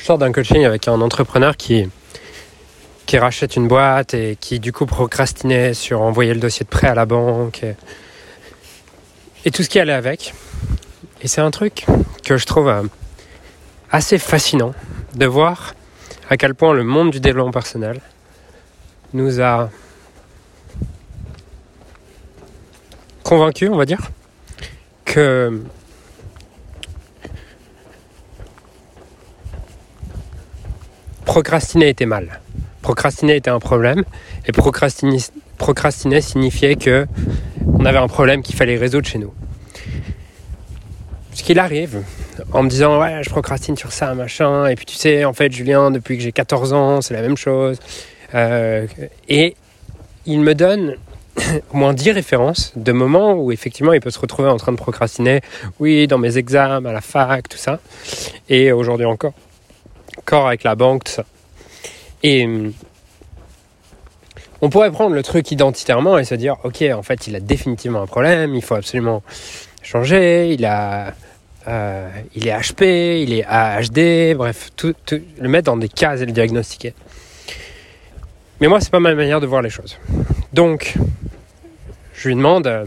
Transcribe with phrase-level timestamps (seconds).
[0.00, 1.86] Je sors d'un coaching avec un entrepreneur qui,
[3.04, 6.86] qui rachète une boîte et qui du coup procrastinait sur envoyer le dossier de prêt
[6.86, 7.66] à la banque
[9.44, 10.32] et, tout ce qui allait avec.
[11.20, 11.84] Et c'est un truc
[12.24, 12.82] que je trouve euh,
[13.90, 14.72] assez fascinant
[15.16, 15.74] de voir
[16.30, 18.00] à quel point le monde du développement personnel
[19.12, 19.68] nous a
[23.22, 24.10] convaincus, on va dire,
[25.04, 25.62] que
[31.30, 32.40] procrastiner était mal.
[32.82, 34.02] Procrastiner était un problème
[34.46, 35.18] et procrastiner,
[35.58, 37.06] procrastiner signifiait que
[37.78, 39.32] on avait un problème qu'il fallait résoudre chez nous.
[41.32, 42.02] Ce qu'il arrive
[42.52, 45.52] en me disant ouais je procrastine sur ça machin et puis tu sais en fait
[45.52, 47.78] Julien depuis que j'ai 14 ans c'est la même chose
[48.34, 48.88] euh,
[49.28, 49.54] et
[50.26, 50.96] il me donne
[51.72, 54.78] au moins 10 références de moments où effectivement il peut se retrouver en train de
[54.78, 55.42] procrastiner
[55.78, 57.78] oui dans mes examens à la fac tout ça
[58.48, 59.34] et aujourd'hui encore
[60.32, 61.08] avec la banque
[62.22, 62.72] et hum,
[64.62, 68.02] on pourrait prendre le truc identitairement et se dire ok en fait il a définitivement
[68.02, 69.22] un problème il faut absolument
[69.82, 71.14] changer il a
[71.68, 76.26] euh, il est HP, il est AHD, bref, tout, le mettre dans des cases et
[76.26, 76.94] le diagnostiquer.
[78.60, 79.98] Mais moi, c'est pas ma manière de voir les choses.
[80.52, 80.96] Donc,
[82.14, 82.86] je lui demande, euh,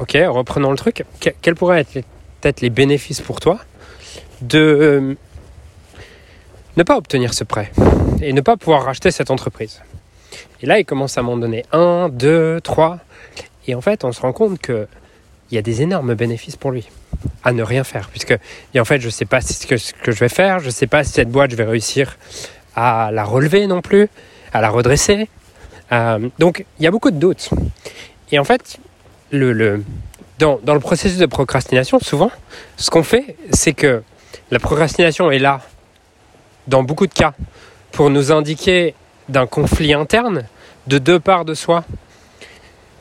[0.00, 1.04] ok, reprenons le truc,
[1.40, 1.92] quels pourraient être
[2.40, 3.60] peut-être les bénéfices pour toi?
[4.42, 5.14] De euh,
[6.76, 7.70] ne pas obtenir ce prêt
[8.20, 9.80] et ne pas pouvoir racheter cette entreprise.
[10.60, 12.98] Et là, il commence à m'en donner un, deux, trois.
[13.66, 14.86] Et en fait, on se rend compte que
[15.50, 16.88] il y a des énormes bénéfices pour lui
[17.44, 18.08] à ne rien faire.
[18.08, 18.36] Puisque,
[18.72, 20.66] et en fait, je ne sais pas ce que, ce que je vais faire, je
[20.66, 22.16] ne sais pas si cette boîte, je vais réussir
[22.74, 24.08] à la relever non plus,
[24.52, 25.28] à la redresser.
[25.92, 27.50] Euh, donc, il y a beaucoup de doutes.
[28.30, 28.78] Et en fait,
[29.30, 29.84] le, le,
[30.38, 32.30] dans, dans le processus de procrastination, souvent,
[32.78, 34.02] ce qu'on fait, c'est que
[34.50, 35.60] la procrastination est là,
[36.66, 37.34] dans beaucoup de cas,
[37.90, 38.94] pour nous indiquer
[39.28, 40.44] d'un conflit interne
[40.86, 41.84] de deux parts de soi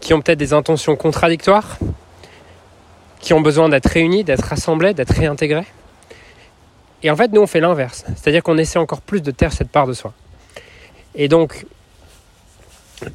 [0.00, 1.78] qui ont peut-être des intentions contradictoires,
[3.20, 5.66] qui ont besoin d'être réunis, d'être rassemblés, d'être réintégrés.
[7.02, 8.04] Et en fait, nous, on fait l'inverse.
[8.16, 10.12] C'est-à-dire qu'on essaie encore plus de taire cette part de soi.
[11.14, 11.66] Et donc,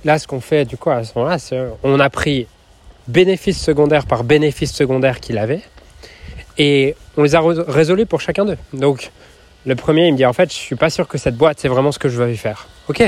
[0.03, 2.47] là, ce qu'on fait, du coup, à ce moment-là, c'est on a pris
[3.07, 5.61] bénéfice secondaire par bénéfice secondaire qu'il avait,
[6.57, 8.57] et on les a résolus pour chacun d'eux.
[8.73, 9.11] Donc,
[9.65, 11.67] le premier, il me dit, en fait, je suis pas sûr que cette boîte, c'est
[11.67, 12.67] vraiment ce que je veux faire.
[12.87, 13.03] Ok,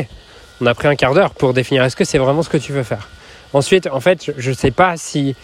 [0.62, 2.72] on a pris un quart d'heure pour définir, est-ce que c'est vraiment ce que tu
[2.72, 3.10] veux faire?
[3.54, 5.36] Ensuite, en fait, je ne sais pas si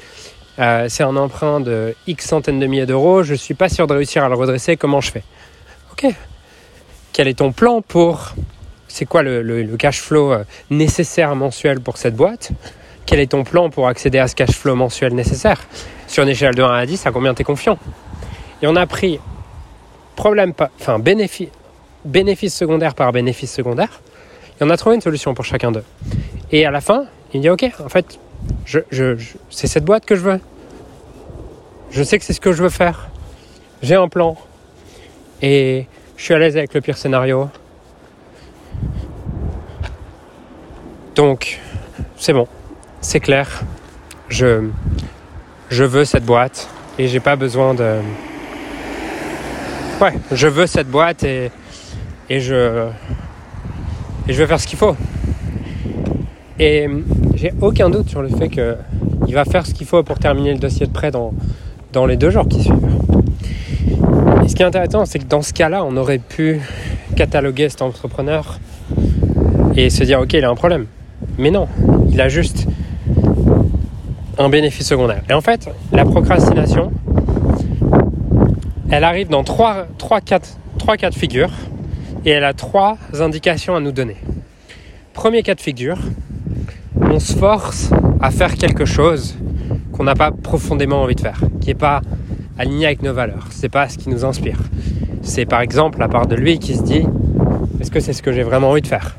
[0.60, 3.94] euh, c'est un emprunt de X centaines de milliers d'euros, je suis pas sûr de
[3.94, 5.24] réussir à le redresser, comment je fais?
[5.92, 6.08] Ok.
[7.12, 8.34] Quel est ton plan pour...
[8.88, 12.52] C'est quoi le, cash flow euh, nécessaire mensuel pour cette boîte?
[13.06, 15.62] Quel est ton plan pour accéder à ce cash flow mensuel nécessaire
[16.08, 17.78] Sur une échelle de 1 à 10, à combien tu es confiant
[18.62, 19.20] Et on a pris
[20.16, 21.50] problème, enfin bénéfice,
[22.56, 24.02] secondaire par bénéfice secondaire,
[24.60, 25.84] et on a trouvé une solution pour chacun d'eux.
[26.52, 28.20] Et à la fin, il dit ok, en fait,
[28.66, 28.80] je,
[29.50, 30.40] c'est cette boîte que je veux.
[31.92, 33.10] Je sais que c'est ce que je veux faire.
[33.82, 34.38] J'ai un plan.
[35.42, 37.50] Et je suis à l'aise avec le pire scénario.
[41.16, 41.60] Donc,
[42.18, 42.48] c'est bon.
[43.04, 43.64] C'est clair.
[44.30, 44.64] Je,
[45.70, 46.70] veux cette boîte.
[46.98, 47.98] Et j'ai pas besoin de.
[50.02, 51.52] Ouais, je veux cette boîte et,
[52.30, 52.88] et je.
[54.28, 54.96] Et je vais faire ce qu'il faut.
[56.58, 56.88] Et
[57.36, 60.60] j'ai aucun doute sur le fait qu'il va faire ce qu'il faut pour terminer le
[60.60, 61.34] dossier de prêt dans,
[61.92, 62.88] dans les deux jours qui suivent.
[64.46, 66.62] Et ce qui est intéressant, c'est que dans ce cas-là, on aurait pu
[67.18, 68.60] cataloguer cet entrepreneur
[69.76, 70.86] et se dire, ok, il a un problème.
[71.38, 71.68] Mais non,
[72.10, 72.68] il a juste
[74.38, 75.22] un bénéfice secondaire.
[75.30, 76.92] Et en fait, la procrastination,
[78.90, 81.52] elle arrive dans trois, trois, quatre, trois cas de figure
[82.26, 84.18] et elle a trois indications à nous donner.
[85.14, 85.98] Premier cas de figure,
[87.02, 89.36] on se force à faire quelque chose
[89.92, 92.02] qu'on n'a pas profondément envie de faire, qui n'est pas
[92.58, 93.48] aligné avec nos valeurs.
[93.52, 94.58] C'est pas ce qui nous inspire.
[95.22, 97.06] C'est par exemple la part de lui qui se dit
[97.80, 99.16] est-ce que c'est ce que j'ai vraiment envie de faire?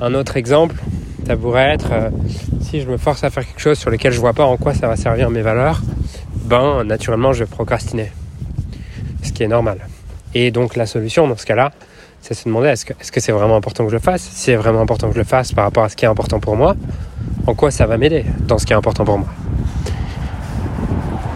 [0.00, 0.76] Un autre exemple,
[1.26, 2.10] ça pourrait être euh,
[2.68, 4.74] si je me force à faire quelque chose sur lequel je vois pas en quoi
[4.74, 5.80] ça va servir mes valeurs,
[6.44, 8.12] ben naturellement je vais procrastiner.
[9.22, 9.78] Ce qui est normal.
[10.34, 11.72] Et donc la solution dans ce cas-là,
[12.20, 14.22] c'est se demander est-ce que c'est vraiment important que je le fasse?
[14.22, 16.40] Si c'est vraiment important que je le fasse par rapport à ce qui est important
[16.40, 16.76] pour moi,
[17.46, 19.28] en quoi ça va m'aider dans ce qui est important pour moi?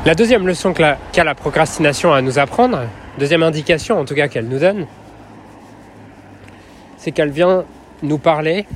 [0.05, 2.81] La deuxième leçon qu'a la procrastination à nous apprendre,
[3.19, 4.87] deuxième indication en tout cas qu'elle nous donne,
[6.99, 7.65] c'est qu'elle vient
[8.03, 8.67] nous parler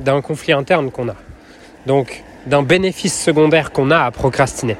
[0.00, 1.14] d'un conflit interne qu'on a.
[1.86, 4.76] Donc d'un bénéfice secondaire qu'on a à procrastiner.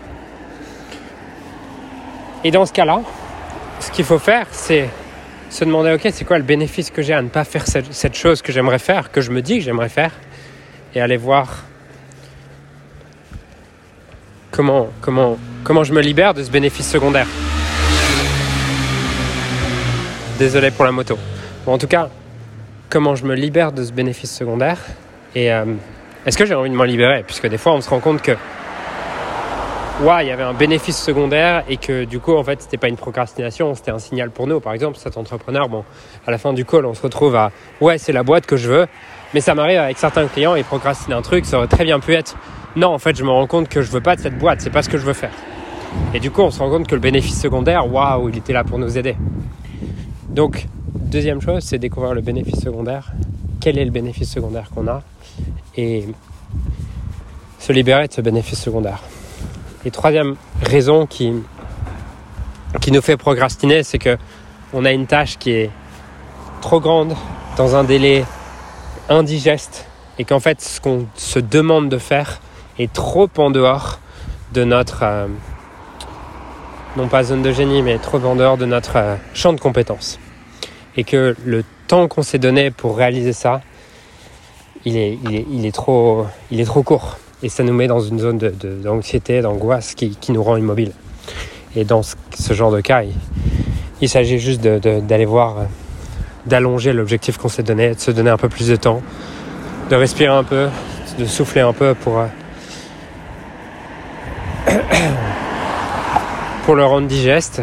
[2.45, 3.01] Et dans ce cas-là,
[3.81, 4.89] ce qu'il faut faire, c'est
[5.51, 8.43] se demander, ok, c'est quoi le bénéfice que j'ai à ne pas faire cette, chose
[8.43, 10.13] que j'aimerais faire, que je me dis que j'aimerais faire,
[10.95, 11.65] et aller voir
[14.51, 17.27] comment, comment, comment je me libère de ce bénéfice secondaire.
[20.39, 21.19] Désolé pour la moto.
[21.65, 22.11] Bon, en tout cas,
[22.91, 24.79] comment je me libère de ce bénéfice secondaire
[25.35, 25.65] et euh,
[26.27, 27.23] est-ce que j'ai envie de m'en libérer?
[27.27, 28.33] Puisque des fois, on se rend compte que
[30.03, 32.89] ouais, il y avait un bénéfice secondaire et que du coup, en fait, c'était pas
[32.89, 34.61] une procrastination, c'était un signal pour nous.
[34.61, 35.85] Par exemple, cet entrepreneur, bon,
[36.27, 38.69] à la fin du call, on se retrouve à ouais, c'est la boîte que je
[38.69, 38.87] veux,
[39.33, 42.13] mais ça m'arrive avec certains clients, ils procrastinent un truc, ça aurait très bien pu
[42.13, 42.37] être
[42.77, 44.69] non, en fait, je me rends compte que je veux pas de cette boîte, c'est
[44.69, 45.33] pas ce que je veux faire.
[46.13, 48.65] Et du coup, on se rend compte que le bénéfice secondaire, waouh, il était là
[48.65, 49.17] pour nous aider.
[50.29, 53.13] Donc, deuxième chose, c'est découvrir le bénéfice secondaire.
[53.67, 55.03] Quel est le bénéfice secondaire qu'on a
[55.77, 56.05] Et
[57.59, 59.03] se libérer de ce bénéfice secondaire.
[59.85, 61.33] Et troisième raison qui,
[62.81, 64.19] qui nous fait procrastiner, c'est que
[64.73, 65.71] on a une tâche qui est
[66.61, 67.17] trop grande
[67.57, 68.25] dans un délai
[69.09, 69.85] indigeste
[70.21, 72.41] et qu'en fait ce qu'on se demande de faire
[72.79, 73.99] est trop en dehors
[74.53, 75.27] de notre euh,
[76.97, 80.21] non pas zone de génie mais trop en dehors de notre euh, champ de compétences
[80.97, 83.61] et que le temps qu'on s'est donné pour réaliser ça
[84.87, 86.27] il est, trop,
[86.85, 90.93] court et ça nous met dans une zone d'anxiété, d'angoisse qui, nous rend immobile.
[91.75, 92.15] Et dans ce,
[92.53, 93.13] genre de cas, il,
[94.01, 95.67] il s'agit juste d'aller voir,
[96.47, 99.03] d'allonger l'objectif qu'on s'est donné, de se donner un peu plus de temps,
[99.91, 100.69] de respirer un peu,
[101.19, 102.27] de souffler un peu pour, euh,
[106.65, 107.61] pour le rendre digeste.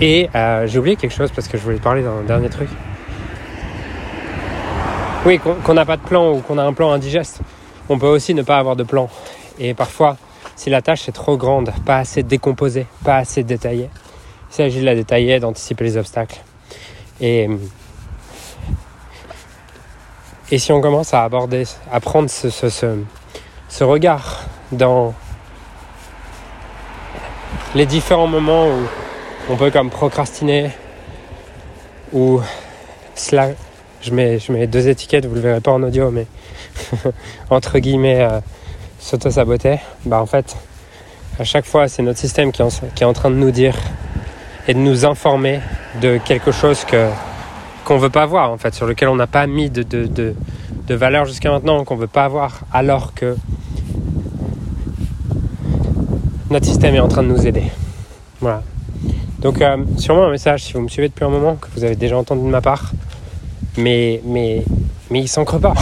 [0.00, 2.68] Et euh, j'ai oublié quelque chose parce que je voulais parler d'un dernier truc.
[5.24, 7.40] Oui, qu'on n'a pas de plan ou qu'on a un plan indigeste.
[7.88, 9.08] On peut aussi ne pas avoir de plan.
[9.58, 10.16] Et parfois,
[10.56, 13.88] si la tâche est trop grande, pas assez décomposée, pas assez détaillée,
[14.50, 16.40] il s'agit de la détailler, d'anticiper les obstacles.
[17.20, 17.48] Et,
[20.50, 24.42] et si on commence à aborder, à prendre ce, ce regard
[24.72, 25.14] dans
[27.74, 29.03] les différents moments où
[29.50, 30.70] on peut comme procrastiner
[32.12, 32.40] ou
[33.14, 33.50] cela
[34.04, 36.26] je mets, je deux étiquettes, vous le verrez pas en audio, mais
[37.50, 38.40] entre guillemets euh,
[38.98, 40.56] s'auto-saboter, bah en fait,
[41.38, 43.76] à chaque fois, c'est notre système qui, est en train de nous dire
[44.68, 45.60] et de nous informer
[46.02, 47.08] de quelque chose que
[47.84, 50.34] qu'on veut pas voir en fait, sur lequel on n'a pas mis de
[50.88, 53.36] valeur jusqu'à maintenant, qu'on veut pas avoir, alors que
[56.50, 57.64] notre système est en train de nous aider.
[58.40, 58.62] Voilà.
[59.44, 61.96] Donc euh, sûrement un message si vous me suivez depuis un moment, que vous avez
[61.96, 62.92] déjà entendu de ma part,
[63.76, 64.64] mais, mais,
[65.10, 65.74] mais il s'ancre pas.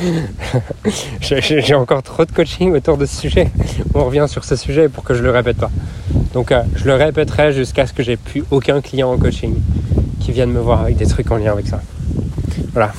[1.20, 3.50] J'ai encore trop de coaching autour de ce sujet.
[3.94, 5.72] On revient sur ce sujet pour que je le répète pas.
[6.34, 9.56] Donc euh, je le répéterai jusqu'à ce que j'ai plus aucun client en coaching
[10.20, 11.82] qui vienne me voir avec des trucs en lien avec ça.
[12.72, 12.92] Voilà.